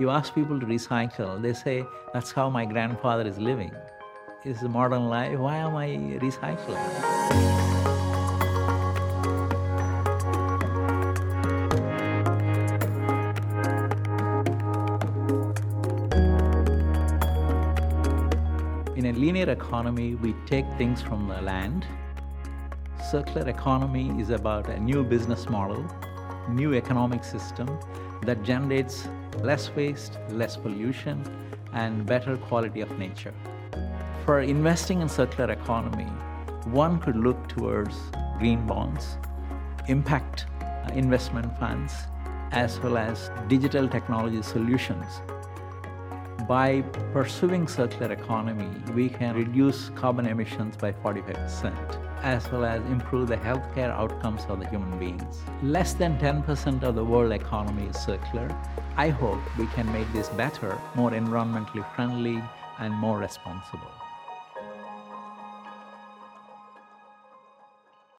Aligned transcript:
You 0.00 0.10
ask 0.10 0.32
people 0.32 0.60
to 0.60 0.64
recycle, 0.66 1.42
they 1.42 1.52
say, 1.52 1.84
that's 2.12 2.30
how 2.30 2.48
my 2.48 2.64
grandfather 2.64 3.26
is 3.26 3.36
living. 3.36 3.72
This 4.44 4.62
Is 4.62 4.68
modern 4.68 5.08
life, 5.08 5.36
why 5.36 5.56
am 5.56 5.74
I 5.74 5.88
recycling? 6.22 6.78
In 18.96 19.06
a 19.06 19.12
linear 19.14 19.50
economy, 19.50 20.14
we 20.14 20.32
take 20.46 20.66
things 20.78 21.02
from 21.02 21.26
the 21.26 21.42
land. 21.42 21.84
Circular 23.10 23.48
economy 23.48 24.10
is 24.20 24.30
about 24.30 24.68
a 24.68 24.78
new 24.78 25.02
business 25.02 25.48
model, 25.48 25.84
new 26.48 26.74
economic 26.74 27.24
system 27.24 27.68
that 28.22 28.42
generates 28.42 29.08
less 29.42 29.70
waste, 29.74 30.18
less 30.30 30.56
pollution, 30.56 31.22
and 31.72 32.06
better 32.06 32.36
quality 32.36 32.80
of 32.80 32.98
nature. 32.98 33.34
For 34.24 34.40
investing 34.40 35.00
in 35.00 35.08
circular 35.08 35.52
economy, 35.52 36.10
one 36.66 36.98
could 36.98 37.16
look 37.16 37.48
towards 37.48 37.96
green 38.38 38.66
bonds, 38.66 39.18
impact 39.86 40.46
investment 40.94 41.58
funds, 41.58 41.92
as 42.52 42.78
well 42.80 42.98
as 42.98 43.30
digital 43.48 43.88
technology 43.88 44.42
solutions 44.42 45.20
by 46.48 46.80
pursuing 47.12 47.68
circular 47.68 48.10
economy, 48.10 48.70
we 48.94 49.10
can 49.10 49.36
reduce 49.36 49.90
carbon 49.90 50.24
emissions 50.24 50.78
by 50.78 50.92
45%, 50.92 51.74
as 52.22 52.50
well 52.50 52.64
as 52.64 52.80
improve 52.86 53.28
the 53.28 53.36
healthcare 53.36 53.90
outcomes 53.90 54.46
of 54.48 54.58
the 54.58 54.68
human 54.68 54.98
beings. 54.98 55.42
Less 55.62 55.92
than 55.92 56.18
10% 56.18 56.82
of 56.82 56.94
the 56.94 57.04
world 57.04 57.32
economy 57.32 57.88
is 57.88 57.98
circular. 57.98 58.48
I 58.96 59.10
hope 59.10 59.40
we 59.58 59.66
can 59.68 59.92
make 59.92 60.10
this 60.14 60.30
better, 60.30 60.78
more 60.94 61.10
environmentally 61.10 61.84
friendly, 61.94 62.42
and 62.78 62.94
more 62.94 63.18
responsible. 63.18 63.92